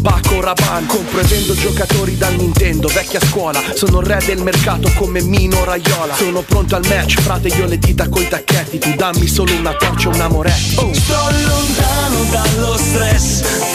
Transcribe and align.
Baco 0.00 0.40
Raban 0.40 0.86
Compro 0.86 1.20
e 1.20 1.24
vendo 1.24 1.54
giocatori 1.54 2.16
da 2.16 2.28
Nintendo 2.28 2.88
Vecchia 2.88 3.20
scuola. 3.20 3.62
Sono 3.74 4.00
re 4.00 4.22
del 4.24 4.42
mercato 4.42 4.90
come 4.94 5.20
Mino 5.22 5.64
Raiola. 5.64 6.14
Sono 6.14 6.42
pronto 6.42 6.76
al 6.76 6.86
match 6.88 7.20
Frate 7.20 7.48
io 7.48 7.66
le 7.66 7.78
dita 7.78 8.08
coi 8.08 8.28
tacchetti. 8.28 8.78
Tu 8.78 8.94
dammi 8.94 9.26
solo 9.26 9.52
una 9.54 9.74
torcia 9.74 10.08
un 10.08 10.20
amoretti 10.20 10.76
oh. 10.76 10.92
Sto 10.92 11.30
lontano 11.46 12.24
dallo 12.30 12.76
stress 12.76 13.67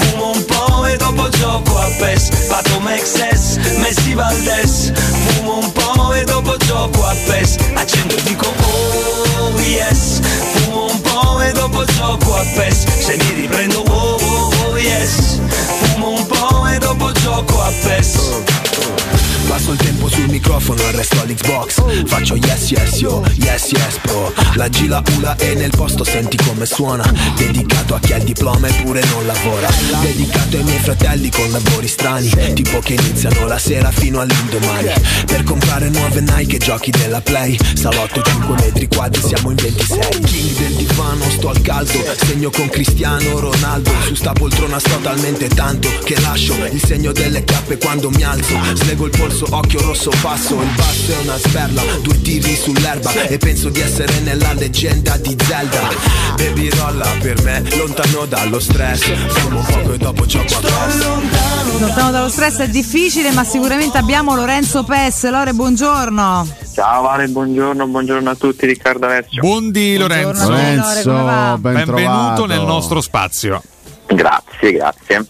sul 20.74 20.82
microfono, 20.82 20.88
arresto 20.88 21.22
all'Xbox 21.22 22.06
Faccio 22.06 22.36
yes 22.36 22.72
yes 22.72 23.00
yo, 23.00 23.24
yes 23.36 23.72
yes 23.72 23.98
pro 24.02 24.43
La 24.56 24.68
G 24.68 24.88
la 24.88 25.02
ula 25.18 25.36
e 25.38 25.56
nel 25.56 25.72
posto 25.72 26.04
senti 26.04 26.38
come 26.38 26.68
suona. 26.68 27.04
Dedicato 27.36 27.96
a 27.96 28.00
chi 28.00 28.14
ha 28.14 28.18
il 28.18 28.24
diploma 28.24 28.68
eppure 28.68 29.04
non 29.06 29.26
lavora. 29.26 29.68
Dedicato 30.02 30.58
ai 30.58 30.64
miei 30.64 30.80
fratelli 30.80 31.32
con 31.32 31.50
lavori 31.50 31.88
strani. 31.88 32.30
Tipo 32.54 32.80
che 32.80 32.94
iniziano 32.94 33.48
la 33.48 33.58
sera 33.58 33.92
fino 33.92 34.20
all'indomani. 34.20 34.92
Per 35.26 35.44
comprare 35.44 35.90
nuove 35.90 36.22
Nike 36.22 36.58
e 36.58 36.60
giochi 36.60 36.92
della 36.92 37.22
Play. 37.22 37.58
Salotto 37.74 38.22
5 38.22 38.56
metri 38.60 38.88
quadri, 38.88 39.22
siamo 39.22 39.50
in 39.50 39.56
26 39.56 40.20
King 40.22 40.58
del 40.58 40.74
divano, 40.74 41.30
sto 41.32 41.50
al 41.50 41.62
caldo. 41.62 42.04
Segno 42.24 42.52
con 42.52 42.70
Cristiano 42.70 43.40
Ronaldo. 43.40 43.92
Su 44.06 44.14
sta 44.14 44.34
poltrona 44.34 44.78
sto 44.78 44.98
talmente 45.02 45.48
tanto 45.48 45.90
Che 46.04 46.20
lascio 46.20 46.54
il 46.72 46.84
segno 46.84 47.12
delle 47.12 47.44
cappe 47.44 47.78
quando 47.78 48.12
mi 48.12 48.22
alzo. 48.22 48.56
Slego 48.76 49.06
il 49.06 49.18
polso, 49.18 49.48
occhio 49.50 49.82
rosso 49.82 50.12
passo. 50.22 50.62
Il 50.62 50.70
basso 50.76 51.12
è 51.12 51.24
una 51.24 51.38
sperla, 51.40 51.82
due 52.02 52.22
tiri 52.22 52.56
sull'erba 52.56 53.24
E 53.24 53.38
penso 53.40 53.70
di 53.70 53.80
essere 53.80 54.20
nella 54.20 54.43
leggenda 54.52 55.16
di 55.18 55.36
Zelda 55.42 55.88
Baby 56.36 56.70
rolla 56.70 57.08
per 57.22 57.42
me, 57.44 57.64
lontano 57.78 58.26
dallo 58.26 58.60
stress 58.60 59.14
Fumo 59.40 59.62
poco 59.62 59.94
e 59.94 59.98
dopo 59.98 60.26
gioco 60.26 60.56
a 60.58 60.60
PES 60.60 61.80
Lontano 61.80 62.12
dallo 62.12 62.30
stress 62.30 62.60
è 62.60 62.68
difficile, 62.70 63.32
ma 63.32 63.44
sicuramente 63.44 63.98
abbiamo 63.98 64.36
Lorenzo 64.36 64.84
Pes. 64.84 65.28
Lore, 65.30 65.54
buongiorno. 65.54 66.48
Ciao 66.74 67.02
Vale, 67.02 67.28
buongiorno, 67.28 67.88
buongiorno 67.88 68.30
a 68.30 68.36
tutti, 68.36 68.66
Riccardo 68.68 69.08
Alessio. 69.08 69.42
Buondì 69.42 69.98
Lorenzo. 69.98 70.46
Buongiorno, 70.48 70.84
Lore, 70.84 71.02
come 71.04 71.24
va? 71.24 71.58
ben 71.60 71.74
Benvenuto 71.74 72.46
nel 72.46 72.62
nostro 72.62 73.02
spazio. 73.02 73.62
Grazie, 74.08 74.72
grazie. 74.72 75.26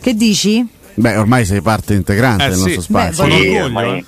Che 0.00 0.14
dici? 0.14 0.66
Beh, 0.94 1.16
ormai 1.16 1.44
sei 1.44 1.60
parte 1.60 1.94
integrante 1.94 2.44
Eh 2.44 2.48
del 2.48 2.56
sì. 2.56 2.62
nostro 2.62 2.82
spazio. 2.82 3.24
Beh, 3.24 3.30
Sì, 3.30 3.36
orgoglio, 3.40 3.64
ormai, 3.64 3.98
eh. 3.98 4.04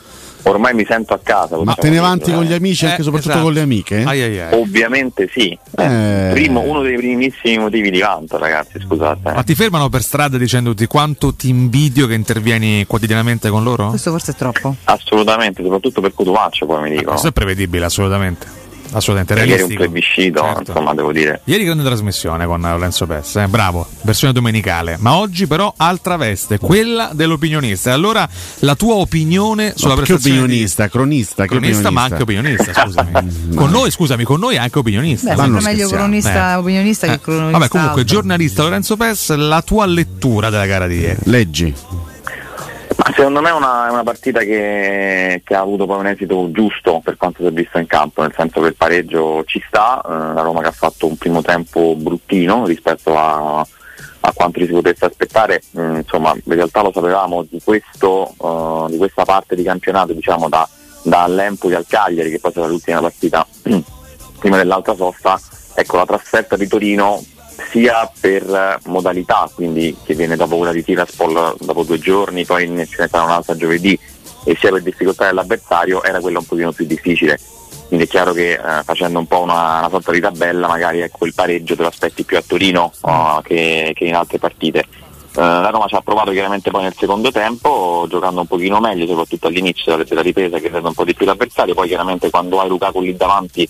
Ormai 0.47 0.75
mi 0.75 0.84
sento 0.89 1.15
a 1.15 1.21
casa. 1.23 1.57
Ma 1.62 1.75
te 1.75 1.91
ne 1.91 1.99
avanti 1.99 2.27
dire, 2.27 2.37
con 2.37 2.45
gli 2.47 2.53
eh. 2.53 2.57
amici, 2.57 2.84
anche 2.87 3.01
Eh, 3.01 3.05
soprattutto 3.05 3.31
esatto. 3.31 3.45
con 3.47 3.55
le 3.55 3.61
amiche? 3.61 4.03
Ai 4.03 4.23
ai 4.23 4.41
ai. 4.41 4.55
Ovviamente 4.55 5.29
sì. 5.33 5.57
Eh, 5.77 5.84
Eh. 5.84 6.31
Primo, 6.33 6.61
uno 6.61 6.83
dei 6.83 6.97
primissimi 6.97 7.59
motivi 7.59 7.91
di 7.91 8.01
vanto, 8.01 8.39
ragazzi, 8.39 8.81
scusate. 8.81 9.33
Ma 9.33 9.43
ti 9.43 9.55
fermano 9.55 9.89
per 9.89 10.03
strada 10.03 10.37
dicendoti 10.39 10.87
quanto 10.87 11.34
ti 11.34 11.49
invidio 11.49 12.07
che 12.07 12.15
intervieni 12.15 12.84
quotidianamente 12.87 13.49
con 13.51 13.62
loro? 13.62 13.89
Questo 13.89 14.11
forse 14.11 14.33
è 14.33 14.34
troppo. 14.34 14.75
Assolutamente, 14.84 15.62
soprattutto 15.62 16.01
per 16.01 16.12
Cotumaccio, 16.15 16.67
poi 16.67 16.83
mi 16.83 16.91
dicono. 16.91 17.11
Questo 17.11 17.28
è 17.28 17.33
prevedibile, 17.33 17.84
assolutamente. 17.84 18.65
Assolutamente, 18.92 19.34
Ieri 19.34 19.50
un 19.50 19.56
realistico. 19.56 19.82
plebiscito, 19.82 20.41
Certo. 20.42 20.70
insomma, 20.70 20.94
devo 20.94 21.12
dire. 21.12 21.41
Ieri 21.44 21.64
grande 21.64 21.84
trasmissione 21.84 22.47
con 22.47 22.60
Lorenzo 22.60 23.06
Pes, 23.06 23.36
eh, 23.36 23.47
bravo, 23.48 23.86
versione 24.02 24.32
domenicale. 24.32 24.97
Ma 25.00 25.14
oggi 25.16 25.47
però 25.47 25.72
altra 25.76 26.16
veste, 26.16 26.58
quella 26.58 27.10
dell'opinionista. 27.12 27.91
E 27.91 27.92
allora 27.92 28.28
la 28.60 28.74
tua 28.74 28.94
opinione 28.94 29.72
sulla 29.76 29.94
che 29.94 30.00
prestazione 30.02 30.36
di- 30.36 30.42
opinionista, 30.44 30.88
cronista, 30.88 31.42
che 31.44 31.48
Cronista, 31.48 31.91
ma 31.91 32.02
anche 32.04 32.22
opinionista, 32.22 32.72
scusami. 32.72 33.12
con 33.54 33.70
noi, 33.70 33.91
scusami, 33.91 34.24
con 34.24 34.41
noi 34.41 34.56
anche 34.56 34.78
opinionista. 34.78 35.34
Beh, 35.34 35.42
sempre 35.42 35.62
meglio 35.62 35.88
cronista, 35.88 36.53
Eh. 36.53 36.54
opinionista 36.56 37.06
Eh, 37.06 37.10
che 37.10 37.20
cronista. 37.20 37.50
Vabbè, 37.58 37.68
comunque, 37.68 38.00
altro. 38.00 38.14
giornalista 38.14 38.62
Lorenzo 38.62 38.97
Pes, 38.97 39.34
la 39.34 39.62
tua 39.62 39.86
lettura 39.86 40.50
della 40.50 40.66
gara 40.66 40.86
di 40.86 40.98
ieri. 40.98 41.18
Leggi. 41.24 41.74
Secondo 43.16 43.41
me 43.41 43.49
è 43.49 43.53
una, 43.54 43.91
una 43.91 44.03
partita 44.03 44.41
che, 44.41 45.41
che 45.43 45.54
ha 45.54 45.60
avuto 45.60 45.87
poi 45.87 46.00
un 46.00 46.06
esito 46.06 46.50
giusto 46.50 47.00
per 47.03 47.16
quanto 47.16 47.41
si 47.41 47.49
è 47.49 47.50
visto 47.50 47.78
in 47.78 47.87
campo, 47.87 48.21
nel 48.21 48.34
senso 48.37 48.60
che 48.60 48.66
il 48.66 48.75
pareggio 48.75 49.43
ci 49.47 49.59
sta, 49.66 50.03
eh, 50.04 50.34
la 50.34 50.43
Roma 50.43 50.60
che 50.60 50.69
ha 50.69 50.72
fatto 50.72 51.06
un 51.06 51.16
primo 51.16 51.41
tempo 51.41 51.94
bruttino 51.97 52.66
rispetto 52.66 53.16
a, 53.16 53.60
a 53.60 54.32
quanto 54.34 54.59
ci 54.59 54.66
si 54.66 54.72
potesse 54.72 55.06
aspettare, 55.06 55.62
Mm, 55.78 55.97
insomma 55.97 56.34
in 56.34 56.54
realtà 56.54 56.82
lo 56.82 56.93
sapevamo 56.93 57.43
di, 57.49 57.59
questo, 57.65 58.34
eh, 58.38 58.91
di 58.91 58.99
questa 58.99 59.25
parte 59.25 59.54
di 59.54 59.62
campionato 59.62 60.12
diciamo 60.12 60.50
da, 60.50 60.69
dall'Empoli 61.03 61.75
al 61.75 61.87
Cagliari 61.88 62.31
che 62.31 62.38
poi 62.38 62.53
sarà 62.53 62.66
l'ultima 62.66 63.00
partita 63.00 63.47
prima 64.38 64.59
dell'altra 64.59 64.94
sosta, 64.94 65.41
ecco 65.75 65.97
la 65.97 66.04
trasferta 66.04 66.56
di 66.56 66.66
Torino 66.69 67.22
sia 67.76 68.10
per 68.19 68.42
eh, 68.42 68.78
modalità, 68.88 69.50
quindi 69.54 69.94
che 70.03 70.14
viene 70.14 70.34
dopo 70.34 70.56
quella 70.56 70.72
di 70.72 70.82
Tiraspol 70.82 71.56
dopo 71.60 71.82
due 71.82 71.98
giorni, 71.98 72.47
poi 72.47 72.66
ne 72.69 72.87
ce 72.87 73.03
ne 73.03 73.09
sarà 73.09 73.25
un'altra 73.25 73.54
giovedì, 73.54 73.98
e 74.44 74.56
sia 74.59 74.70
per 74.70 74.81
difficoltà 74.81 75.26
dell'avversario 75.26 76.03
era 76.03 76.20
quella 76.20 76.38
un 76.38 76.47
pochino 76.47 76.72
più 76.72 76.86
difficile. 76.86 77.38
Quindi 77.88 78.06
è 78.06 78.09
chiaro 78.09 78.32
che 78.32 78.53
eh, 78.53 78.82
facendo 78.82 79.19
un 79.19 79.26
po' 79.26 79.42
una, 79.42 79.81
una 79.81 79.91
sorta 79.91 80.10
di 80.10 80.20
tabella 80.20 80.66
magari 80.66 81.00
ecco, 81.03 81.26
il 81.26 81.34
pareggio 81.34 81.76
te 81.76 81.82
lo 81.82 81.88
aspetti 81.88 82.25
più 82.25 82.38
a 82.38 82.42
Torino 82.44 82.91
oh, 83.03 83.42
che, 83.42 83.92
che 83.94 84.04
in 84.06 84.15
altre 84.15 84.38
partite. 84.38 84.78
Eh, 84.78 85.41
la 85.41 85.69
Roma 85.69 85.86
ci 85.86 85.97
ha 85.97 86.00
provato 86.00 86.31
chiaramente 86.31 86.70
poi 86.70 86.82
nel 86.82 86.94
secondo 86.97 87.31
tempo, 87.31 88.06
giocando 88.09 88.41
un 88.41 88.47
pochino 88.47 88.81
meglio, 88.81 89.06
soprattutto 89.06 89.48
all'inizio 89.48 90.03
della 90.03 90.22
ripresa 90.22 90.59
che 90.59 90.70
rende 90.70 90.88
un 90.88 90.94
po' 90.94 91.04
di 91.04 91.15
più 91.15 91.26
l'avversario, 91.26 91.75
poi 91.75 91.88
chiaramente 91.88 92.31
quando 92.31 92.59
hai 92.59 92.69
Lukaku 92.69 93.03
lì 93.03 93.15
davanti 93.15 93.69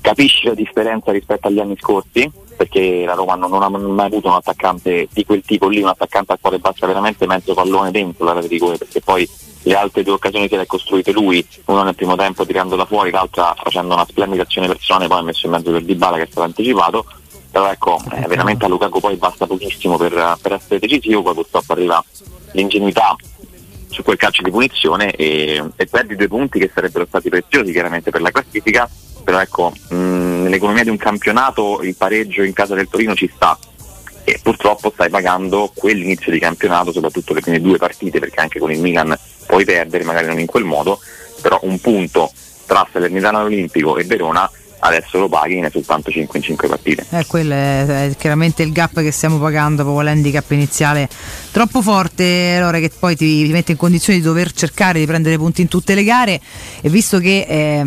capisci 0.00 0.46
la 0.46 0.54
differenza 0.54 1.12
rispetto 1.12 1.48
agli 1.48 1.58
anni 1.58 1.76
scorsi, 1.78 2.30
perché 2.60 3.06
la 3.06 3.14
Roma 3.14 3.36
non, 3.36 3.48
non 3.48 3.62
ha 3.62 3.68
mai 3.70 4.04
avuto 4.04 4.28
un 4.28 4.34
attaccante 4.34 5.08
di 5.10 5.24
quel 5.24 5.40
tipo 5.40 5.66
lì, 5.66 5.80
un 5.80 5.88
attaccante 5.88 6.32
al 6.32 6.38
quale 6.42 6.58
basta 6.58 6.86
veramente 6.86 7.26
mezzo 7.26 7.54
pallone 7.54 7.90
dentro 7.90 8.26
la 8.26 8.34
rete 8.34 8.48
di 8.48 8.54
rigore, 8.56 8.76
perché 8.76 9.00
poi 9.00 9.26
le 9.62 9.74
altre 9.74 10.02
due 10.02 10.12
occasioni 10.12 10.46
che 10.46 10.56
le 10.56 10.62
ha 10.62 10.66
costruite 10.66 11.10
lui, 11.10 11.42
una 11.66 11.84
nel 11.84 11.94
primo 11.94 12.16
tempo 12.16 12.44
tirando 12.44 12.76
da 12.76 12.84
fuori, 12.84 13.10
l'altra 13.10 13.54
facendo 13.56 13.94
una 13.94 14.04
splendida 14.04 14.42
azione 14.42 14.66
personale, 14.66 15.08
poi 15.08 15.20
ha 15.20 15.22
messo 15.22 15.46
in 15.46 15.52
mezzo 15.52 15.70
per 15.70 15.82
Dybala 15.84 16.18
che 16.18 16.24
è 16.24 16.26
stato 16.26 16.42
anticipato, 16.42 17.06
però 17.50 17.70
ecco, 17.70 17.98
eh, 18.12 18.26
veramente 18.26 18.66
a 18.66 18.68
Lukaku 18.68 19.00
poi 19.00 19.16
basta 19.16 19.46
pochissimo 19.46 19.96
per, 19.96 20.36
per 20.42 20.52
essere 20.52 20.78
decisivo, 20.78 21.22
poi 21.22 21.32
purtroppo 21.32 21.72
arriva 21.72 22.04
l'ingenuità 22.52 23.16
su 23.88 24.02
quel 24.02 24.18
calcio 24.18 24.42
di 24.42 24.50
punizione 24.50 25.12
e, 25.12 25.64
e 25.76 25.86
perdi 25.86 26.14
due 26.14 26.28
punti 26.28 26.58
che 26.58 26.70
sarebbero 26.74 27.06
stati 27.06 27.30
preziosi 27.30 27.72
chiaramente 27.72 28.10
per 28.10 28.20
la 28.20 28.30
classifica, 28.30 28.86
però 29.24 29.40
ecco, 29.40 29.72
mh, 29.88 30.19
nell'economia 30.42 30.82
di 30.82 30.90
un 30.90 30.96
campionato 30.96 31.80
il 31.82 31.94
pareggio 31.94 32.42
in 32.42 32.52
casa 32.52 32.74
del 32.74 32.88
Torino 32.88 33.14
ci 33.14 33.30
sta 33.34 33.58
e 34.24 34.38
purtroppo 34.42 34.90
stai 34.92 35.08
pagando 35.08 35.72
quell'inizio 35.74 36.30
di 36.30 36.38
campionato, 36.38 36.92
soprattutto 36.92 37.34
le 37.34 37.40
prime 37.40 37.60
due 37.60 37.78
partite, 37.78 38.18
perché 38.18 38.40
anche 38.40 38.58
con 38.58 38.70
il 38.70 38.80
Milan 38.80 39.16
puoi 39.46 39.64
perdere, 39.64 40.04
magari 40.04 40.26
non 40.26 40.38
in 40.38 40.46
quel 40.46 40.64
modo, 40.64 41.00
però 41.40 41.58
un 41.62 41.78
punto 41.80 42.30
tra 42.66 42.86
Salernitana 42.90 43.42
Olimpico 43.42 43.96
e 43.96 44.04
Verona 44.04 44.48
adesso 44.80 45.18
lo 45.18 45.28
paghi 45.28 45.60
ne 45.60 45.70
soltanto 45.70 46.10
5 46.10 46.38
in 46.38 46.44
5 46.44 46.68
partite. 46.68 47.06
Eh, 47.10 47.26
quello 47.26 47.54
è, 47.54 48.08
è 48.08 48.16
chiaramente 48.16 48.62
il 48.62 48.72
gap 48.72 49.00
che 49.00 49.10
stiamo 49.10 49.38
pagando 49.38 49.82
proprio 49.82 50.02
l'handicap 50.02 50.50
iniziale 50.52 51.08
troppo 51.50 51.82
forte, 51.82 52.56
allora 52.56 52.78
che 52.78 52.90
poi 52.96 53.16
ti, 53.16 53.44
ti 53.44 53.52
mette 53.52 53.72
in 53.72 53.78
condizione 53.78 54.18
di 54.18 54.24
dover 54.24 54.52
cercare 54.52 54.98
di 54.98 55.06
prendere 55.06 55.36
punti 55.36 55.60
in 55.60 55.68
tutte 55.68 55.94
le 55.94 56.04
gare 56.04 56.40
e 56.80 56.88
visto 56.88 57.18
che 57.18 57.46
eh, 57.48 57.86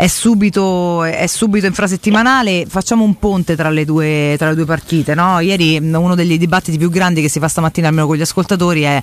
è 0.00 0.06
subito, 0.06 1.04
è 1.04 1.26
subito 1.26 1.66
infrasettimanale. 1.66 2.64
Facciamo 2.66 3.04
un 3.04 3.18
ponte 3.18 3.54
tra 3.54 3.68
le 3.68 3.84
due, 3.84 4.34
tra 4.38 4.48
le 4.48 4.54
due 4.54 4.64
partite. 4.64 5.14
No? 5.14 5.40
Ieri 5.40 5.78
mh, 5.78 5.94
uno 5.94 6.14
degli 6.14 6.38
dibattiti 6.38 6.78
più 6.78 6.88
grandi 6.88 7.20
che 7.20 7.28
si 7.28 7.38
fa 7.38 7.48
stamattina 7.48 7.88
almeno 7.88 8.06
con 8.06 8.16
gli 8.16 8.22
ascoltatori 8.22 8.80
è 8.80 9.02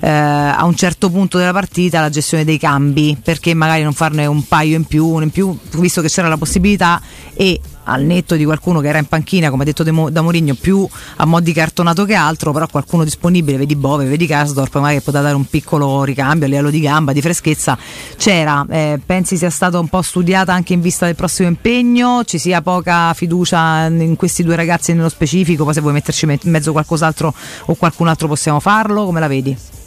eh, 0.00 0.08
a 0.08 0.64
un 0.64 0.74
certo 0.74 1.10
punto 1.10 1.36
della 1.36 1.52
partita 1.52 2.00
la 2.00 2.08
gestione 2.08 2.44
dei 2.44 2.58
cambi, 2.58 3.14
perché 3.22 3.52
magari 3.52 3.82
non 3.82 3.92
farne 3.92 4.24
un 4.24 4.42
paio 4.48 4.76
in 4.76 4.84
più, 4.84 5.06
uno 5.06 5.24
in 5.24 5.30
più, 5.30 5.54
visto 5.72 6.00
che 6.00 6.08
c'era 6.08 6.28
la 6.28 6.38
possibilità 6.38 7.02
e 7.34 7.60
al 7.88 8.02
netto 8.02 8.36
di 8.36 8.44
qualcuno 8.44 8.80
che 8.80 8.88
era 8.88 8.98
in 8.98 9.06
panchina, 9.06 9.50
come 9.50 9.62
ha 9.62 9.66
detto 9.66 9.84
Mo- 9.92 10.10
da 10.10 10.22
Mourinho, 10.22 10.54
più 10.54 10.86
a 11.16 11.24
mo' 11.24 11.40
di 11.40 11.52
cartonato 11.52 12.04
che 12.04 12.14
altro, 12.14 12.52
però 12.52 12.66
qualcuno 12.66 13.04
disponibile, 13.04 13.56
vedi 13.56 13.76
Bove, 13.76 14.04
vedi 14.04 14.26
Kasdorp, 14.26 14.74
magari 14.76 14.96
che 14.96 15.02
poteva 15.02 15.24
dare 15.24 15.36
un 15.36 15.46
piccolo 15.46 16.04
ricambio 16.04 16.46
a 16.46 16.48
livello 16.48 16.70
di 16.70 16.80
gamba, 16.80 17.12
di 17.12 17.20
freschezza, 17.20 17.76
c'era. 18.16 18.64
Eh, 18.68 19.00
pensi 19.04 19.36
sia 19.36 19.50
stata 19.50 19.78
un 19.78 19.88
po' 19.88 20.02
studiata 20.02 20.52
anche 20.52 20.72
in 20.74 20.80
vista 20.80 21.06
del 21.06 21.14
prossimo 21.14 21.48
impegno? 21.48 22.24
Ci 22.24 22.38
sia 22.38 22.60
poca 22.62 23.12
fiducia 23.14 23.86
in 23.86 24.16
questi 24.16 24.42
due 24.42 24.56
ragazzi 24.56 24.92
nello 24.92 25.08
specifico? 25.08 25.64
Poi 25.64 25.74
se 25.74 25.80
vuoi 25.80 25.94
metterci 25.94 26.24
in 26.24 26.50
mezzo 26.50 26.72
qualcos'altro 26.72 27.34
o 27.66 27.74
qualcun 27.74 28.08
altro 28.08 28.28
possiamo 28.28 28.60
farlo? 28.60 29.04
Come 29.04 29.20
la 29.20 29.28
vedi? 29.28 29.77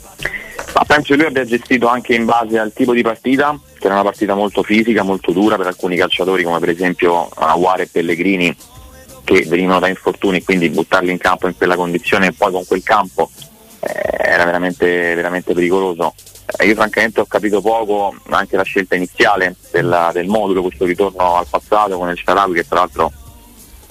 Ma 0.73 0.83
penso 0.85 1.13
che 1.13 1.15
lui 1.19 1.25
abbia 1.25 1.43
gestito 1.45 1.87
anche 1.87 2.13
in 2.15 2.25
base 2.25 2.57
al 2.57 2.71
tipo 2.73 2.93
di 2.93 3.01
partita, 3.01 3.57
che 3.77 3.85
era 3.85 3.95
una 3.95 4.03
partita 4.03 4.35
molto 4.35 4.63
fisica, 4.63 5.03
molto 5.03 5.31
dura 5.31 5.57
per 5.57 5.67
alcuni 5.67 5.97
calciatori 5.97 6.43
come 6.43 6.59
per 6.59 6.69
esempio 6.69 7.27
Aguare 7.35 7.83
e 7.83 7.87
Pellegrini 7.91 8.55
che 9.23 9.45
venivano 9.47 9.79
da 9.79 9.87
infortuni 9.87 10.43
quindi 10.43 10.69
buttarli 10.69 11.11
in 11.11 11.17
campo 11.17 11.47
in 11.47 11.55
quella 11.55 11.75
condizione 11.75 12.27
e 12.27 12.31
poi 12.33 12.51
con 12.51 12.65
quel 12.65 12.81
campo 12.83 13.29
eh, 13.81 14.17
era 14.17 14.45
veramente, 14.45 15.13
veramente 15.13 15.53
pericoloso. 15.53 16.13
Eh, 16.57 16.65
io 16.67 16.75
francamente 16.75 17.19
ho 17.19 17.25
capito 17.25 17.61
poco 17.61 18.15
anche 18.29 18.55
la 18.55 18.63
scelta 18.63 18.95
iniziale 18.95 19.55
della- 19.71 20.11
del 20.13 20.27
modulo, 20.27 20.61
questo 20.63 20.85
ritorno 20.85 21.35
al 21.35 21.47
passato 21.49 21.97
con 21.97 22.09
il 22.09 22.17
Sharawi 22.17 22.53
che 22.55 22.67
tra 22.67 22.79
l'altro 22.79 23.11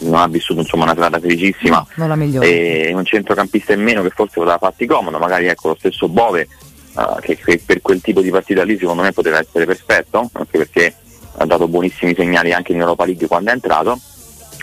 non 0.03 0.15
ha 0.15 0.29
vissuto 0.29 0.61
insomma, 0.61 0.85
una 0.85 0.95
serata 0.95 1.21
felicissima 1.21 1.87
Non 1.97 2.09
la 2.09 2.17
migliore. 2.17 2.87
e 2.89 2.93
un 2.95 3.05
centrocampista 3.05 3.75
in 3.75 3.83
meno 3.83 4.03
che 4.03 4.09
forse 4.09 4.35
poteva 4.37 4.57
farti 4.57 4.87
comodo, 4.87 5.19
magari 5.19 5.47
ecco 5.47 5.69
lo 5.69 5.77
stesso 5.79 6.09
Bove 6.09 6.49
eh, 6.97 7.21
che, 7.21 7.37
che 7.37 7.63
per 7.65 7.81
quel 7.81 8.01
tipo 8.01 8.21
di 8.21 8.31
partita 8.31 8.63
lì 8.65 8.79
secondo 8.79 9.03
me 9.03 9.13
poteva 9.13 9.39
essere 9.39 9.67
perfetto, 9.67 10.31
anche 10.33 10.59
perché 10.59 10.95
ha 11.37 11.47
dato 11.47 11.69
buonissimi 11.69 12.15
segnali 12.15 12.53
anche 12.53 12.73
in 12.73 12.81
Europa 12.81 13.05
League 13.05 13.27
quando 13.27 13.51
è 13.51 13.55
entrato, 13.55 13.99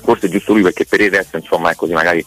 forse 0.03 0.27
è 0.27 0.29
giusto 0.29 0.53
lui 0.53 0.61
perché 0.61 0.85
per 0.85 1.01
il 1.01 1.11
resto 1.11 1.37
insomma 1.37 1.71
è 1.71 1.75
così 1.75 1.93
magari 1.93 2.25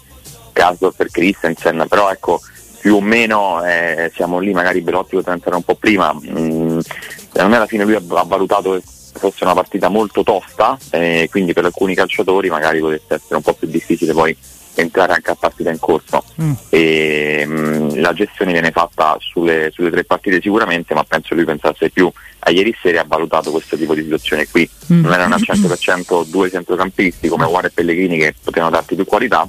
Casdorp 0.53 0.97
per 0.97 1.11
Christensen, 1.11 1.87
però 1.89 2.11
ecco 2.11 2.41
più 2.81 2.97
o 2.97 3.01
meno 3.01 3.65
eh, 3.65 4.11
siamo 4.15 4.39
lì, 4.39 4.53
magari 4.53 4.81
Belotti 4.81 5.17
poteva 5.17 5.35
entrare 5.35 5.57
un 5.57 5.63
po' 5.63 5.75
prima, 5.75 6.13
mm, 6.15 6.79
secondo 6.79 7.49
me 7.49 7.57
alla 7.57 7.67
fine 7.67 7.85
lui 7.85 7.95
ha, 7.95 8.03
ha 8.09 8.25
valutato 8.25 8.73
che 8.73 8.83
fosse 9.19 9.45
una 9.45 9.55
partita 9.55 9.89
molto 9.89 10.23
tosta, 10.23 10.79
eh, 10.91 11.29
quindi 11.31 11.53
per 11.53 11.67
alcuni 11.67 11.95
calciatori 11.95 12.49
magari 12.49 12.81
potesse 12.81 13.15
essere 13.15 13.37
un 13.37 13.43
po' 13.43 13.53
più 13.53 13.69
difficile 13.69 14.13
poi 14.13 14.37
entrare 14.81 15.13
anche 15.15 15.31
a 15.31 15.37
partita 15.37 15.71
in 15.71 15.79
corso 15.79 16.25
Mm. 16.41 16.53
e 16.71 17.45
mm, 17.47 18.01
la 18.01 18.13
gestione 18.15 18.53
viene 18.53 18.71
fatta 18.71 19.17
sulle, 19.21 19.71
sulle 19.73 19.91
tre 19.91 20.05
partite 20.05 20.41
sicuramente 20.41 20.95
ma 20.95 21.05
penso 21.05 21.35
lui 21.35 21.45
pensasse 21.45 21.91
più 21.91 22.11
a 22.41 22.51
ieri 22.51 22.75
sera 22.81 23.03
ha 23.03 23.05
valutato 23.07 23.51
questo 23.51 23.77
tipo 23.77 23.95
di 23.95 24.03
situazione 24.03 24.49
qui 24.49 24.69
Mm. 24.93 25.03
non 25.03 25.13
erano 25.13 25.35
al 25.35 25.41
100% 25.43 26.25
due 26.27 26.51
centrocampisti 26.51 27.29
come 27.29 27.47
Guare 27.47 27.69
e 27.69 27.71
Pellegrini 27.71 28.19
che 28.19 28.35
potevano 28.43 28.71
darti 28.73 28.95
più 28.97 29.05
qualità 29.05 29.47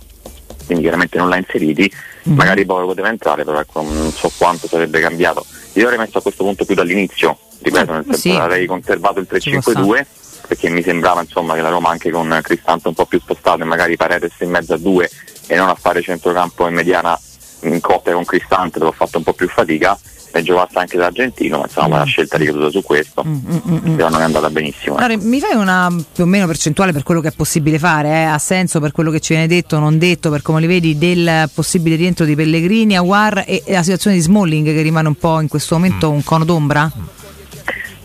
quindi 0.65 0.83
chiaramente 0.83 1.17
non 1.17 1.29
l'ha 1.29 1.37
inseriti 1.37 1.91
Mm. 2.29 2.35
magari 2.35 2.65
poi 2.65 2.85
poteva 2.85 3.09
entrare 3.09 3.43
però 3.43 3.59
ecco, 3.59 3.81
non 3.81 4.11
so 4.11 4.31
quanto 4.37 4.67
sarebbe 4.67 4.99
cambiato 4.99 5.43
io 5.73 5.83
avrei 5.85 5.97
messo 5.97 6.19
a 6.19 6.21
questo 6.21 6.43
punto 6.43 6.65
più 6.65 6.75
dall'inizio 6.75 7.35
ripeto 7.63 7.93
nel 7.93 8.03
senso 8.03 8.19
Sì. 8.19 8.29
avrei 8.31 8.67
conservato 8.67 9.19
il 9.19 9.27
Ci 9.39 9.57
può 9.57 9.71
3-5-2 9.73 10.05
perché 10.51 10.69
mi 10.69 10.83
sembrava 10.83 11.21
insomma 11.21 11.55
che 11.55 11.61
la 11.61 11.69
Roma 11.69 11.91
anche 11.91 12.09
con 12.11 12.37
Cristante 12.43 12.89
un 12.89 12.93
po' 12.93 13.05
più 13.05 13.21
spostato 13.21 13.61
e 13.61 13.63
magari 13.63 13.95
Paredes 13.95 14.33
in 14.39 14.49
mezzo 14.49 14.73
a 14.73 14.77
due 14.77 15.09
e 15.47 15.55
non 15.55 15.69
a 15.69 15.75
fare 15.75 16.01
centrocampo 16.01 16.67
in 16.67 16.73
mediana 16.73 17.17
in 17.61 17.79
coppia 17.79 18.11
con 18.11 18.25
Cristante 18.25 18.77
dove 18.77 18.91
ho 18.91 18.93
fatto 18.93 19.17
un 19.17 19.23
po' 19.23 19.31
più 19.31 19.47
fatica 19.47 19.97
e 20.33 20.43
giocasse 20.43 20.77
anche 20.77 20.97
l'Argentino 20.97 21.59
ma 21.59 21.63
insomma 21.63 21.99
la 21.99 22.03
scelta 22.03 22.35
ricaduta 22.37 22.69
su 22.69 22.81
questo 22.83 23.23
Mm, 23.25 23.95
però 23.95 24.09
non 24.09 24.19
è 24.19 24.23
andata 24.23 24.49
benissimo 24.49 24.95
ecco. 24.95 25.05
Allora, 25.05 25.21
mi 25.23 25.39
fai 25.39 25.55
una 25.55 25.89
più 26.13 26.23
o 26.23 26.27
meno 26.27 26.47
percentuale 26.47 26.91
per 26.91 27.03
quello 27.03 27.21
che 27.21 27.29
è 27.29 27.33
possibile 27.33 27.79
fare? 27.79 28.09
eh? 28.09 28.23
Ha 28.23 28.37
senso 28.37 28.81
per 28.81 28.91
quello 28.91 29.09
che 29.09 29.21
ci 29.21 29.31
viene 29.33 29.47
detto, 29.47 29.79
non 29.79 29.97
detto, 29.97 30.29
per 30.29 30.41
come 30.41 30.59
li 30.59 30.67
vedi, 30.67 30.97
del 30.97 31.49
possibile 31.53 31.95
rientro 31.95 32.25
di 32.25 32.35
Pellegrini, 32.35 32.97
Aguar 32.97 33.45
e, 33.47 33.63
e 33.65 33.71
la 33.71 33.83
situazione 33.83 34.17
di 34.17 34.21
Smalling 34.21 34.65
che 34.65 34.81
rimane 34.81 35.07
un 35.07 35.15
po' 35.15 35.39
in 35.39 35.47
questo 35.47 35.75
momento 35.75 36.09
un 36.09 36.23
cono 36.23 36.43
d'ombra? 36.43 36.91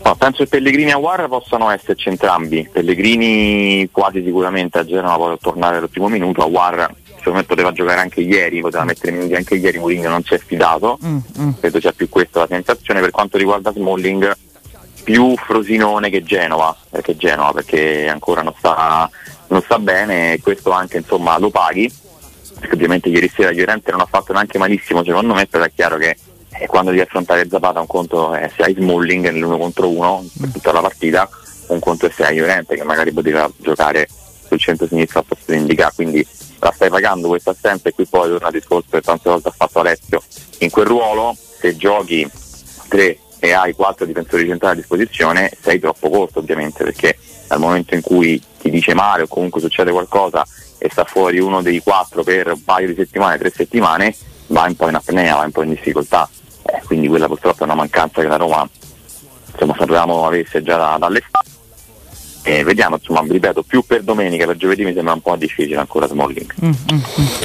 No, 0.07 0.15
penso 0.15 0.43
che 0.43 0.49
Pellegrini 0.49 0.91
e 0.91 0.93
Aguar 0.93 1.27
possano 1.27 1.69
esserci 1.69 2.07
entrambi. 2.07 2.69
Pellegrini 2.71 3.89
quasi 3.91 4.23
sicuramente 4.23 4.77
a 4.77 4.85
Genova 4.85 5.17
può 5.17 5.37
tornare 5.37 5.77
al 5.77 5.89
primo 5.89 6.07
minuto, 6.07 6.41
Aguar 6.43 6.89
secondo 7.17 7.39
me 7.39 7.43
poteva 7.43 7.73
giocare 7.73 7.99
anche 7.99 8.21
ieri, 8.21 8.61
poteva 8.61 8.85
mettere 8.85 9.11
minuti 9.11 9.33
anche 9.33 9.55
ieri, 9.55 9.79
Mourinho 9.79 10.07
non 10.07 10.23
si 10.23 10.33
è 10.33 10.37
fidato, 10.37 10.97
Mm, 11.05 11.17
mm. 11.39 11.49
credo 11.59 11.81
sia 11.81 11.91
più 11.91 12.07
questa 12.07 12.39
la 12.39 12.47
sensazione. 12.47 13.01
Per 13.01 13.11
quanto 13.11 13.37
riguarda 13.37 13.73
Smalling, 13.73 14.33
più 15.03 15.35
Frosinone 15.35 16.09
che 16.09 16.23
Genova, 16.23 16.73
perché 16.89 17.17
Genova 17.17 17.51
perché 17.51 18.07
ancora 18.07 18.41
non 18.43 18.53
sta, 18.57 19.09
non 19.47 19.61
sta 19.61 19.77
bene 19.77 20.33
e 20.33 20.39
questo 20.39 20.71
anche 20.71 20.99
insomma 20.99 21.37
lo 21.37 21.49
paghi, 21.49 21.91
perché 22.57 22.75
ovviamente 22.75 23.09
ieri 23.09 23.27
sera 23.27 23.51
Llorente 23.51 23.91
non 23.91 23.99
ha 23.99 24.07
fatto 24.09 24.31
neanche 24.31 24.57
malissimo 24.57 25.03
secondo 25.03 25.33
me, 25.33 25.47
però 25.47 25.65
è 25.65 25.71
chiaro 25.75 25.97
che 25.97 26.15
eh, 26.59 26.67
quando 26.67 26.91
devi 26.91 27.01
affrontare 27.01 27.47
Zapata 27.49 27.79
un 27.79 27.87
conto 27.87 28.33
è 28.33 28.49
se 28.55 28.63
hai 28.63 28.73
Smalling 28.73 29.29
nell'uno 29.29 29.57
contro 29.57 29.89
uno 29.89 30.25
per 30.39 30.49
tutta 30.51 30.71
la 30.71 30.81
partita, 30.81 31.29
un 31.67 31.79
conto 31.79 32.05
è 32.05 32.11
se 32.11 32.23
hai 32.23 32.37
Llorente 32.37 32.75
che 32.75 32.83
magari 32.83 33.11
poteva 33.11 33.49
giocare 33.57 34.07
sul 34.47 34.59
centro-sinistra 34.59 35.19
al 35.19 35.25
posto 35.25 35.51
di 35.51 35.57
Indica, 35.57 35.91
quindi 35.93 36.25
la 36.59 36.71
stai 36.73 36.89
pagando 36.89 37.27
questa 37.27 37.51
assenza 37.51 37.89
e 37.89 37.93
qui 37.93 38.05
poi 38.05 38.29
torna 38.29 38.47
al 38.47 38.53
discorso 38.53 38.87
che 38.89 39.01
tante 39.01 39.29
volte 39.29 39.49
ha 39.49 39.53
fatto 39.55 39.79
Alessio. 39.79 40.21
In 40.59 40.69
quel 40.69 40.87
ruolo, 40.87 41.35
se 41.59 41.75
giochi 41.75 42.27
tre 42.87 43.19
e 43.39 43.51
hai 43.51 43.73
quattro 43.73 44.05
difensori 44.05 44.47
centrali 44.47 44.73
a 44.73 44.79
disposizione, 44.79 45.51
sei 45.61 45.79
troppo 45.79 46.09
corto 46.09 46.39
ovviamente 46.39 46.83
perché 46.83 47.17
dal 47.47 47.59
momento 47.59 47.93
in 47.93 48.01
cui 48.01 48.41
ti 48.59 48.69
dice 48.69 48.93
male 48.93 49.23
o 49.23 49.27
comunque 49.27 49.61
succede 49.61 49.91
qualcosa 49.91 50.45
e 50.79 50.89
sta 50.91 51.03
fuori 51.03 51.39
uno 51.39 51.61
dei 51.61 51.81
quattro 51.81 52.23
per 52.23 52.47
un 52.47 52.63
paio 52.63 52.87
di 52.87 52.95
settimane, 52.95 53.37
tre 53.37 53.51
settimane, 53.51 54.15
va 54.47 54.63
un 54.63 54.75
po' 54.75 54.89
in 54.89 54.95
apnea, 54.95 55.35
va 55.35 55.43
un 55.43 55.51
po' 55.51 55.63
in 55.63 55.69
difficoltà. 55.69 56.27
Eh, 56.67 56.81
quindi 56.85 57.07
quella 57.07 57.27
purtroppo 57.27 57.61
è 57.61 57.65
una 57.65 57.75
mancanza 57.75 58.21
che 58.21 58.27
la 58.27 58.35
Roma 58.37 58.67
insomma, 59.51 59.75
sapevamo 59.77 60.25
avesse 60.25 60.61
già 60.61 60.77
da- 60.77 60.97
dall'estate. 60.99 61.45
E 62.43 62.63
vediamo, 62.63 62.95
insomma, 62.95 63.21
ripeto, 63.27 63.63
più 63.63 63.83
per 63.85 64.03
domenica, 64.03 64.45
per 64.45 64.55
giovedì 64.55 64.85
mi 64.85 64.93
sembra 64.93 65.11
un 65.13 65.21
po' 65.21 65.35
difficile 65.35 65.75
ancora 65.77 66.07
Smalling. 66.07 66.53
Mm, 66.63 66.69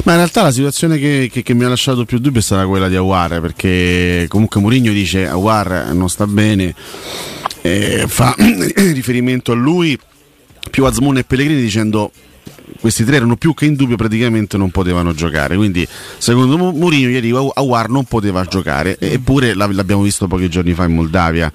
Ma 0.04 0.12
in 0.12 0.18
realtà 0.18 0.42
la 0.42 0.52
situazione 0.52 0.96
che, 0.96 1.28
che- 1.32 1.42
che 1.42 1.54
mi 1.54 1.64
ha 1.64 1.68
lasciato 1.68 2.04
più 2.04 2.18
dubbio 2.18 2.38
è 2.38 2.42
stata 2.42 2.66
quella 2.66 2.86
di 2.88 2.94
Aguar, 2.94 3.40
perché 3.40 4.26
comunque 4.28 4.60
Mourinho 4.60 4.92
dice 4.92 5.26
Aguar 5.26 5.90
non 5.92 6.08
sta 6.08 6.24
bene, 6.28 6.72
eh, 7.62 8.04
fa 8.06 8.32
riferimento 8.38 9.50
a 9.50 9.54
lui 9.56 9.98
più 10.70 10.84
a 10.84 10.92
Zmoun 10.92 11.18
e 11.18 11.24
Pellegrini 11.24 11.60
dicendo 11.60 12.12
questi 12.82 13.04
tre 13.04 13.14
erano 13.14 13.36
più 13.36 13.54
che 13.54 13.64
in 13.64 13.76
dubbio 13.76 13.94
praticamente 13.94 14.56
non 14.56 14.72
potevano 14.72 15.14
giocare. 15.14 15.54
Quindi 15.54 15.86
secondo 16.18 16.56
Mourinho 16.58 17.10
ieri 17.10 17.30
Aguar 17.30 17.88
non 17.88 18.04
poteva 18.04 18.44
giocare. 18.44 18.98
Eppure 18.98 19.54
l'ab- 19.54 19.70
l'abbiamo 19.70 20.02
visto 20.02 20.26
pochi 20.26 20.48
giorni 20.48 20.74
fa 20.74 20.84
in 20.84 20.94
Moldavia. 20.96 21.50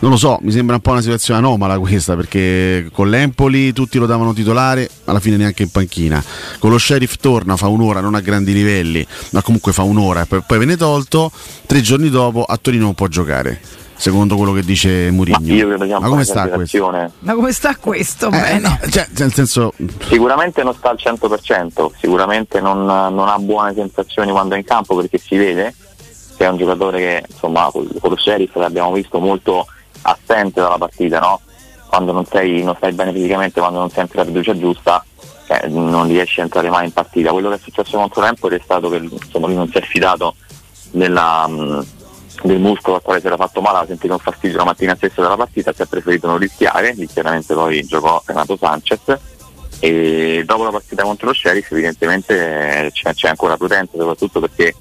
Non 0.00 0.10
lo 0.10 0.16
so 0.16 0.40
mi 0.42 0.50
sembra 0.50 0.74
un 0.74 0.82
po' 0.82 0.90
una 0.90 1.00
situazione 1.00 1.38
anomala 1.38 1.78
questa 1.78 2.16
perché 2.16 2.88
con 2.92 3.08
l'Empoli 3.08 3.72
tutti 3.72 3.98
lo 3.98 4.06
davano 4.06 4.34
titolare 4.34 4.90
alla 5.04 5.20
fine 5.20 5.36
neanche 5.36 5.62
in 5.62 5.70
panchina. 5.70 6.22
Con 6.58 6.70
lo 6.70 6.78
Sheriff 6.78 7.18
torna 7.20 7.56
fa 7.56 7.68
un'ora 7.68 8.00
non 8.00 8.16
a 8.16 8.20
grandi 8.20 8.52
livelli 8.52 9.06
ma 9.30 9.42
comunque 9.42 9.72
fa 9.72 9.82
un'ora. 9.82 10.26
Poi 10.26 10.58
viene 10.58 10.76
tolto 10.76 11.30
tre 11.66 11.80
giorni 11.82 12.10
dopo 12.10 12.42
a 12.42 12.58
Torino 12.60 12.86
non 12.86 12.94
può 12.94 13.06
giocare 13.06 13.83
secondo 13.96 14.36
quello 14.36 14.52
che 14.52 14.62
dice 14.62 15.10
Ma 15.10 15.16
Mourinho 15.16 15.98
ma 15.98 16.00
po' 16.00 16.08
come 16.08 16.24
sta 16.24 16.48
questo? 16.48 16.90
Ma 16.90 17.34
come 17.34 17.52
sta 17.52 17.76
questo? 17.76 18.30
Eh, 18.30 18.58
no, 18.58 18.78
cioè, 18.90 19.06
nel 19.18 19.32
senso 19.32 19.72
Sicuramente 20.08 20.62
non 20.62 20.74
sta 20.74 20.90
al 20.90 20.98
100%, 20.98 21.90
sicuramente 21.98 22.60
non, 22.60 22.84
non 22.84 23.28
ha 23.28 23.38
buone 23.38 23.74
sensazioni 23.74 24.30
quando 24.30 24.54
è 24.54 24.58
in 24.58 24.64
campo 24.64 24.96
perché 24.96 25.18
si 25.18 25.36
vede 25.36 25.74
che 26.36 26.44
è 26.44 26.48
un 26.48 26.56
giocatore 26.56 26.98
che 26.98 27.24
insomma 27.28 27.70
con 27.70 27.86
lo 28.00 28.16
sheriff 28.16 28.54
l'abbiamo 28.56 28.92
visto 28.92 29.20
molto 29.20 29.66
assente 30.02 30.60
dalla 30.60 30.78
partita, 30.78 31.18
no? 31.20 31.40
quando 31.94 32.10
non, 32.12 32.24
sei, 32.26 32.62
non 32.62 32.74
stai 32.76 32.92
bene 32.92 33.12
fisicamente, 33.12 33.60
quando 33.60 33.78
non 33.78 33.90
senti 33.90 34.16
la 34.16 34.24
fiducia 34.24 34.56
giusta, 34.58 35.04
eh, 35.46 35.68
non 35.68 36.08
riesci 36.08 36.40
a 36.40 36.42
entrare 36.42 36.68
mai 36.68 36.86
in 36.86 36.92
partita. 36.92 37.30
Quello 37.30 37.50
che 37.50 37.54
è 37.54 37.60
successo 37.62 37.96
contro 37.96 38.20
l'Empoli 38.20 38.56
è 38.56 38.60
stato 38.62 38.88
che 38.88 38.96
insomma, 38.96 39.46
lui 39.46 39.54
non 39.54 39.68
si 39.68 39.78
è 39.78 39.82
fidato 39.82 40.34
della, 40.90 41.46
mh, 41.46 41.86
del 42.42 42.58
muscolo 42.58 42.96
al 42.96 43.02
quale 43.02 43.20
si 43.20 43.26
era 43.26 43.36
fatto 43.36 43.60
male, 43.60 43.78
ha 43.78 43.86
sentito 43.86 44.12
un 44.12 44.18
fastidio 44.18 44.58
la 44.58 44.64
mattina 44.64 44.96
stessa 44.96 45.22
della 45.22 45.36
partita, 45.36 45.72
si 45.72 45.82
è 45.82 45.86
preferito 45.86 46.26
non 46.26 46.38
rischiare, 46.38 46.92
lì 46.94 47.06
chiaramente 47.06 47.54
poi 47.54 47.84
giocò 47.84 48.22
Renato 48.24 48.56
Sanchez 48.56 49.18
e 49.80 50.42
dopo 50.46 50.62
la 50.62 50.70
partita 50.70 51.02
contro 51.02 51.26
lo 51.26 51.34
Sheriff 51.34 51.70
evidentemente 51.72 52.86
eh, 52.86 52.90
c'è, 52.92 53.12
c'è 53.12 53.28
ancora 53.28 53.56
prudenza 53.56 53.98
soprattutto 53.98 54.40
perché 54.40 54.74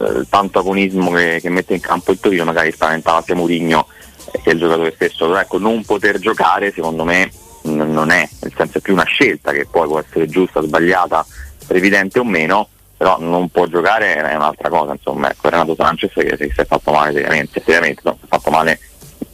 eh, 0.00 0.26
tanto 0.28 0.58
agonismo 0.58 1.10
che, 1.12 1.38
che 1.40 1.50
mette 1.50 1.74
in 1.74 1.80
campo 1.80 2.12
il 2.12 2.18
Torino 2.18 2.44
magari 2.44 2.72
spaventava 2.72 3.22
sia 3.22 3.34
Murigno 3.34 3.86
che 4.30 4.50
è 4.50 4.52
il 4.52 4.58
giocatore 4.58 4.92
stesso. 4.94 5.26
Però 5.26 5.38
ecco, 5.38 5.58
non 5.58 5.84
poter 5.84 6.18
giocare 6.18 6.72
secondo 6.72 7.04
me 7.04 7.30
n- 7.62 7.92
non 7.92 8.10
è, 8.10 8.28
nel 8.40 8.52
senso 8.56 8.78
è 8.78 8.80
più 8.80 8.92
una 8.92 9.04
scelta 9.04 9.52
che 9.52 9.66
poi 9.70 9.86
può 9.86 9.98
essere 9.98 10.26
giusta, 10.26 10.60
sbagliata, 10.60 11.24
evidente 11.68 12.18
o 12.18 12.24
meno, 12.24 12.68
però 12.98 13.16
non 13.20 13.48
può 13.48 13.66
giocare 13.66 14.16
è 14.16 14.34
un'altra 14.34 14.68
cosa, 14.68 14.92
insomma, 14.92 15.30
ecco, 15.30 15.48
Renato 15.48 15.76
Sanchez 15.78 16.12
che, 16.12 16.36
si 16.36 16.60
è 16.60 16.66
fatto 16.66 16.90
male 16.90 17.12
seriamente, 17.12 17.62
seriamente 17.64 18.02
no, 18.04 18.16
si 18.18 18.24
è 18.24 18.28
fatto 18.28 18.50
male 18.50 18.80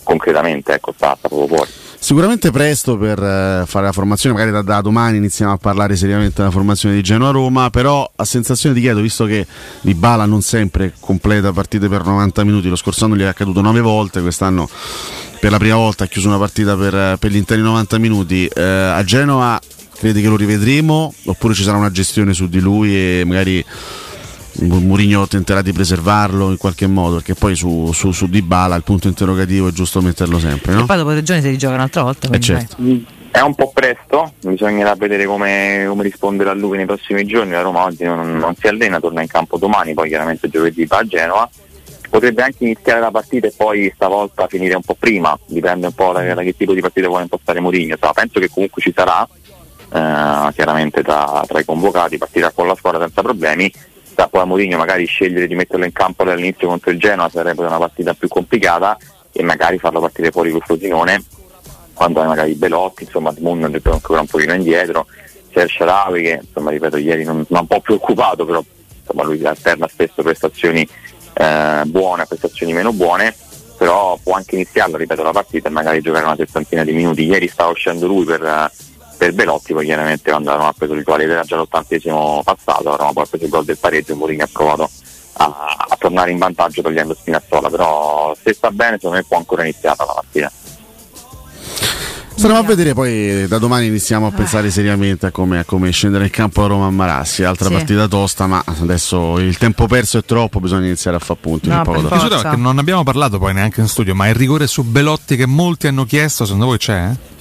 concretamente, 0.02 0.74
ecco, 0.74 0.92
sta, 0.94 1.16
proprio 1.18 1.46
fuori. 1.46 1.70
Sicuramente 1.98 2.50
presto 2.50 2.98
per 2.98 3.18
eh, 3.18 3.64
fare 3.66 3.86
la 3.86 3.92
formazione, 3.92 4.36
magari 4.36 4.52
da, 4.52 4.60
da 4.60 4.82
domani 4.82 5.16
iniziamo 5.16 5.52
a 5.52 5.56
parlare 5.56 5.96
seriamente 5.96 6.34
della 6.36 6.50
formazione 6.50 6.94
di 6.94 7.00
Genoa-Roma, 7.00 7.70
però 7.70 8.08
a 8.14 8.24
sensazione 8.26 8.74
di 8.74 8.82
chiedo, 8.82 9.00
visto 9.00 9.24
che 9.24 9.46
Di 9.80 9.94
Bala 9.94 10.26
non 10.26 10.42
sempre 10.42 10.92
completa 11.00 11.50
partite 11.52 11.88
per 11.88 12.04
90 12.04 12.44
minuti, 12.44 12.68
lo 12.68 12.76
scorso 12.76 13.06
anno 13.06 13.16
gli 13.16 13.22
è 13.22 13.24
accaduto 13.24 13.62
9 13.62 13.80
volte, 13.80 14.20
quest'anno 14.20 14.68
per 15.40 15.50
la 15.50 15.56
prima 15.58 15.76
volta 15.76 16.04
ha 16.04 16.06
chiuso 16.06 16.28
una 16.28 16.36
partita 16.36 16.76
per, 16.76 17.16
per 17.18 17.30
gli 17.30 17.36
interi 17.36 17.62
90 17.62 17.96
minuti, 17.96 18.46
eh, 18.46 18.62
a 18.62 19.02
Genova 19.02 19.58
credi 19.96 20.20
che 20.20 20.28
lo 20.28 20.36
rivedremo? 20.36 21.14
Oppure 21.24 21.54
ci 21.54 21.62
sarà 21.62 21.76
una 21.76 21.90
gestione 21.90 22.34
su 22.34 22.48
di 22.48 22.60
lui 22.60 22.94
e 22.94 23.24
magari 23.24 23.64
Mourinho 24.60 25.26
tenterà 25.26 25.62
di 25.62 25.72
preservarlo 25.72 26.50
in 26.50 26.56
qualche 26.56 26.86
modo? 26.86 27.16
Perché 27.16 27.34
poi 27.34 27.56
su, 27.56 27.90
su, 27.92 28.12
su 28.12 28.28
Dybala 28.28 28.76
il 28.76 28.82
punto 28.82 29.08
interrogativo 29.08 29.68
è 29.68 29.72
giusto 29.72 30.00
metterlo 30.00 30.38
sempre 30.38 30.74
no? 30.74 30.82
e 30.82 30.86
poi 30.86 30.96
dopo 30.96 31.10
tre 31.10 31.22
giorni 31.22 31.42
si 31.42 31.48
rigioca 31.48 31.74
un'altra 31.74 32.02
volta 32.02 32.28
eh 32.30 32.40
certo. 32.40 32.76
è 33.30 33.40
un 33.40 33.54
po' 33.54 33.72
presto 33.74 34.34
bisognerà 34.40 34.94
vedere 34.94 35.26
come, 35.26 35.84
come, 35.88 36.02
rispondere 36.04 36.50
a 36.50 36.54
lui 36.54 36.76
nei 36.76 36.86
prossimi 36.86 37.24
giorni. 37.24 37.50
La 37.50 37.62
Roma 37.62 37.84
oggi 37.84 38.04
non, 38.04 38.36
non, 38.36 38.54
si 38.54 38.68
allena 38.68 39.00
torna 39.00 39.22
in 39.22 39.28
campo 39.28 39.58
domani 39.58 39.94
poi 39.94 40.08
chiaramente 40.08 40.48
giovedì 40.48 40.84
va 40.86 40.98
a 40.98 41.04
Genova. 41.04 41.50
Potrebbe 42.08 42.42
anche 42.42 42.62
iniziare 42.62 43.00
la 43.00 43.10
partita 43.10 43.48
e 43.48 43.52
poi 43.56 43.90
stavolta 43.92 44.46
finire 44.46 44.76
un 44.76 44.82
po' 44.82 44.94
prima 44.96 45.36
dipende 45.46 45.86
un 45.86 45.94
po' 45.94 46.12
da, 46.12 46.32
da 46.32 46.42
che 46.42 46.56
tipo 46.56 46.72
di 46.72 46.80
partita 46.80 47.08
vuole 47.08 47.24
impostare 47.24 47.58
Mourinho. 47.58 47.96
So, 48.00 48.12
penso 48.14 48.38
che 48.38 48.48
comunque 48.48 48.80
ci 48.80 48.92
sarà 48.94 49.26
eh, 49.92 50.52
chiaramente 50.54 51.02
tra, 51.02 51.42
tra 51.46 51.60
i 51.60 51.64
convocati 51.64 52.18
partirà 52.18 52.50
con 52.50 52.66
la 52.66 52.74
squadra 52.74 53.00
senza 53.00 53.22
problemi. 53.22 53.72
Sta 54.02 54.28
poi 54.28 54.42
a 54.42 54.44
Mourinho 54.44 54.78
magari 54.78 55.06
scegliere 55.06 55.46
di 55.46 55.54
metterlo 55.54 55.84
in 55.84 55.92
campo 55.92 56.24
dall'inizio 56.24 56.68
contro 56.68 56.90
il 56.90 56.98
Genoa 56.98 57.28
sarebbe 57.28 57.64
una 57.64 57.78
partita 57.78 58.14
più 58.14 58.28
complicata 58.28 58.96
e 59.32 59.42
magari 59.42 59.78
farlo 59.78 60.00
partire 60.00 60.30
fuori 60.30 60.50
col 60.50 60.62
Frosinone. 60.64 61.22
Quando 61.92 62.20
hai 62.20 62.26
magari 62.26 62.54
Belotti, 62.54 63.04
insomma 63.04 63.32
Moon 63.38 63.60
è 63.60 63.88
ancora 63.90 64.20
un 64.20 64.26
pochino 64.26 64.52
indietro, 64.54 65.06
c'è 65.50 65.66
Sharawi 65.68 66.22
che 66.22 66.40
insomma 66.42 66.70
ripeto 66.70 66.96
ieri 66.96 67.24
non, 67.24 67.44
non 67.48 67.60
un 67.60 67.66
po' 67.68 67.80
preoccupato 67.80 68.44
però 68.44 68.62
insomma 68.98 69.22
lui 69.22 69.44
alterna 69.44 69.86
spesso 69.86 70.22
prestazioni 70.22 70.86
eh, 71.34 71.82
buone 71.86 72.22
a 72.22 72.26
prestazioni 72.26 72.72
meno 72.72 72.92
buone 72.92 73.34
però 73.76 74.18
può 74.22 74.34
anche 74.34 74.54
iniziarla, 74.54 74.96
ripeto, 74.96 75.22
la 75.22 75.32
partita 75.32 75.68
e 75.68 75.72
magari 75.72 76.00
giocare 76.00 76.24
una 76.24 76.36
settantina 76.36 76.84
di 76.84 76.92
minuti. 76.92 77.24
Ieri 77.24 77.48
stava 77.48 77.70
uscendo 77.70 78.06
lui 78.06 78.24
per, 78.24 78.70
per 79.16 79.32
Belotti, 79.32 79.72
poi 79.72 79.84
chiaramente 79.84 80.30
quando 80.30 80.52
Roma 80.52 80.68
ha 80.68 80.74
preso 80.76 80.94
il 80.94 81.02
gol 81.02 81.20
era 81.22 81.42
già 81.42 81.56
l'ottantesimo 81.56 82.42
passato, 82.44 82.96
Roma 82.96 83.12
poi 83.12 83.24
ha 83.24 83.26
preso 83.26 83.44
il 83.44 83.50
gol 83.50 83.64
del 83.64 83.78
pareggio 83.78 84.12
e 84.12 84.14
Mourinho 84.16 84.44
ha 84.44 84.48
provato 84.52 84.90
a, 85.36 85.86
a, 85.88 85.96
tornare 85.98 86.30
in 86.30 86.38
vantaggio 86.38 86.82
togliendo 86.82 87.14
Spinazzola, 87.14 87.70
però 87.70 88.36
se 88.40 88.52
sta 88.52 88.70
bene 88.70 88.96
secondo 88.96 89.16
me 89.16 89.24
può 89.24 89.36
ancora 89.36 89.62
iniziare 89.62 89.96
la 89.98 90.12
partita. 90.12 90.52
Staremo 92.36 92.58
a 92.58 92.62
vedere 92.64 92.94
poi 92.94 93.46
da 93.46 93.58
domani 93.58 93.86
iniziamo 93.86 94.26
a 94.26 94.30
pensare 94.32 94.68
seriamente 94.68 95.26
a 95.26 95.30
come, 95.30 95.60
a 95.60 95.64
come 95.64 95.90
scendere 95.92 96.24
in 96.24 96.30
campo 96.30 96.64
a 96.64 96.66
Roma 96.66 96.86
a 96.86 96.90
Marassi, 96.90 97.44
altra 97.44 97.68
sì. 97.68 97.74
partita 97.74 98.08
tosta, 98.08 98.46
ma 98.46 98.62
adesso 98.66 99.38
il 99.38 99.56
tempo 99.56 99.86
perso 99.86 100.18
è 100.18 100.24
troppo, 100.24 100.58
bisogna 100.58 100.86
iniziare 100.86 101.16
a 101.16 101.20
fare 101.20 101.38
punti. 101.40 101.68
No, 101.68 101.82
perché 101.82 102.56
non 102.56 102.78
abbiamo 102.78 103.04
parlato 103.04 103.38
poi 103.38 103.54
neanche 103.54 103.80
in 103.80 103.86
studio, 103.86 104.14
ma 104.16 104.28
il 104.28 104.34
rigore 104.34 104.66
su 104.66 104.82
Belotti 104.82 105.36
che 105.36 105.46
molti 105.46 105.86
hanno 105.86 106.04
chiesto, 106.04 106.44
secondo 106.44 106.66
voi 106.66 106.78
c'è? 106.78 107.08
Eh? 107.08 107.33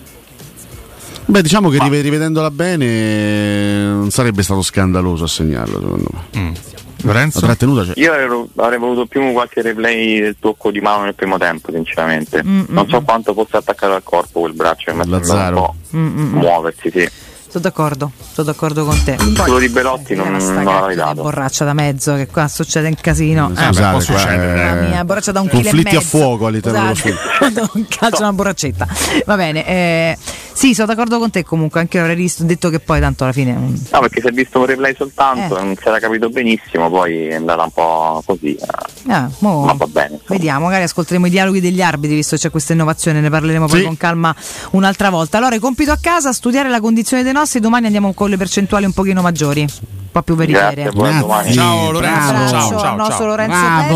Beh, 1.33 1.41
diciamo 1.41 1.69
che 1.69 1.77
Ma... 1.77 1.87
rivedendola 1.87 2.51
bene 2.51 3.85
non 3.85 4.11
sarebbe 4.11 4.43
stato 4.43 4.61
scandaloso 4.61 5.23
a 5.23 5.27
segnarlo, 5.27 5.79
secondo 5.79 6.09
me. 6.11 6.39
Mm. 6.39 6.53
Lorenzo? 7.01 7.39
La 7.39 7.47
trattenuta 7.47 7.85
c'è. 7.85 7.93
Io 7.95 8.13
avrei, 8.13 8.45
avrei, 8.57 8.77
voluto 8.77 9.07
più 9.07 9.31
qualche 9.31 9.63
replay 9.63 10.21
del 10.21 10.35
tocco 10.39 10.69
di 10.69 10.79
mano 10.79 11.05
nel 11.05 11.15
primo 11.15 11.39
tempo, 11.39 11.71
sinceramente. 11.71 12.43
Mm-hmm. 12.43 12.65
Non 12.67 12.87
so 12.87 13.01
quanto 13.01 13.33
fosse 13.33 13.57
attaccato 13.57 13.93
al 13.93 14.03
corpo 14.03 14.41
quel 14.41 14.53
braccio 14.53 14.91
che 14.91 14.93
mi 14.93 15.11
ha 15.11 15.17
un 15.17 15.53
po' 15.55 15.75
mm-hmm. 15.95 16.33
muoversi, 16.33 16.91
sì. 16.91 17.09
Sono 17.53 17.65
d'accordo, 17.65 18.11
sono 18.31 18.47
d'accordo 18.47 18.85
con 18.85 19.03
te. 19.03 19.15
Poi, 19.15 19.33
quello 19.33 19.57
di 19.57 19.69
Belotti 19.69 20.15
non, 20.15 20.33
non 20.33 20.63
l'avrei 20.63 20.95
dato. 20.95 21.21
borraccia 21.23 21.65
da 21.65 21.73
mezzo, 21.73 22.15
che 22.15 22.27
qua 22.27 22.47
succede 22.47 22.87
un 22.87 22.95
casino. 22.99 23.51
Eh, 23.55 23.67
eh, 23.67 23.69
beh, 23.69 24.01
succedere. 24.01 24.85
Eh, 24.85 24.87
mia 24.87 25.03
borraccia 25.03 25.31
da 25.31 25.41
un 25.41 25.49
Conflitti 25.49 25.95
a 25.95 26.01
fuoco 26.01 26.45
all'interno 26.45 26.91
esatto. 26.91 27.49
dello 27.51 27.69
un 27.73 27.85
calcio 27.87 28.21
una 28.21 28.33
borraccetta. 28.33 28.87
Va 29.25 29.35
bene, 29.35 29.67
eh, 29.67 30.17
sì, 30.63 30.73
sono 30.73 30.87
d'accordo 30.87 31.19
con 31.19 31.29
te 31.29 31.43
comunque, 31.43 31.81
anche 31.81 31.97
io 31.97 32.03
avrei 32.03 32.15
visto, 32.15 32.41
detto 32.45 32.69
che 32.69 32.79
poi 32.79 33.01
tanto 33.01 33.25
alla 33.25 33.33
fine... 33.33 33.51
No, 33.51 33.99
perché 33.99 34.21
si 34.21 34.27
è 34.27 34.31
visto 34.31 34.59
un 34.59 34.65
replay 34.65 34.95
soltanto, 34.95 35.57
eh. 35.57 35.61
non 35.61 35.75
si 35.75 35.85
era 35.85 35.99
capito 35.99 36.29
benissimo, 36.29 36.89
poi 36.89 37.27
è 37.27 37.33
andata 37.33 37.63
un 37.63 37.71
po' 37.71 38.23
così. 38.25 38.55
Eh. 38.55 39.11
Ah, 39.11 39.29
mo, 39.39 39.65
ma 39.65 39.73
va 39.73 39.87
bene. 39.87 40.13
Insomma. 40.13 40.37
Vediamo, 40.37 40.63
magari 40.63 40.83
ascolteremo 40.83 41.25
i 41.25 41.29
dialoghi 41.29 41.59
degli 41.59 41.81
arbitri, 41.81 42.15
visto 42.15 42.37
che 42.37 42.43
c'è 42.43 42.49
questa 42.49 42.71
innovazione, 42.71 43.19
ne 43.19 43.29
parleremo 43.29 43.67
poi 43.67 43.83
con 43.83 43.97
calma 43.97 44.33
un'altra 44.71 45.09
volta. 45.09 45.37
Allora, 45.37 45.59
compito 45.59 45.91
a 45.91 45.97
casa, 45.99 46.31
studiare 46.31 46.69
la 46.69 46.79
condizione 46.79 47.23
dei 47.23 47.33
nostri, 47.33 47.59
domani 47.59 47.87
andiamo 47.87 48.13
con 48.13 48.29
le 48.29 48.37
percentuali 48.37 48.85
un 48.85 48.93
pochino 48.93 49.21
maggiori, 49.21 49.59
un 49.63 49.67
po' 50.13 50.21
più 50.21 50.35
veritiere. 50.35 50.89
Ciao 50.93 51.91
Lorenzo, 51.91 52.31
ciao, 52.31 52.47
ciao, 52.47 52.69
ciao, 52.69 52.79
ciao. 52.79 52.95
nostro 52.95 53.25
Lorenzo 53.25 53.59
Bravo. 53.59 53.91